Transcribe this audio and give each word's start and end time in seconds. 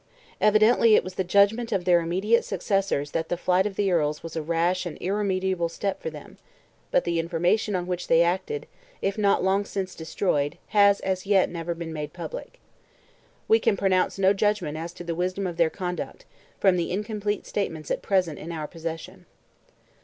Evidently 0.41 0.95
it 0.95 1.03
was 1.03 1.13
the 1.13 1.23
judgment 1.23 1.71
of 1.71 1.85
their 1.85 1.99
immediate 2.01 2.43
successors 2.43 3.11
that 3.11 3.29
the 3.29 3.37
flight 3.37 3.67
of 3.67 3.75
the 3.75 3.91
Earls 3.91 4.23
was 4.23 4.35
a 4.35 4.41
rash 4.41 4.83
and 4.83 4.97
irremediable 4.99 5.69
step 5.69 6.01
for 6.01 6.09
them; 6.09 6.39
but 6.89 7.03
the 7.03 7.19
information 7.19 7.75
on 7.75 7.85
which 7.85 8.07
they 8.07 8.23
acted, 8.23 8.65
if 9.03 9.15
not 9.15 9.43
long 9.43 9.63
since 9.63 9.93
destroyed, 9.93 10.57
has, 10.69 11.01
as 11.01 11.27
yet, 11.27 11.51
never 11.51 11.75
been 11.75 11.93
made 11.93 12.13
public. 12.13 12.59
We 13.47 13.59
can 13.59 13.77
pronounce 13.77 14.17
no 14.17 14.33
judgment 14.33 14.75
as 14.75 14.91
to 14.93 15.03
the 15.03 15.13
wisdom 15.13 15.45
of 15.45 15.57
their 15.57 15.69
conduct, 15.69 16.25
from 16.59 16.77
the 16.77 16.89
incomplete 16.91 17.45
statements 17.45 17.91
at 17.91 18.01
present 18.01 18.39
in 18.39 18.51
our 18.51 18.65
possession. 18.67 19.27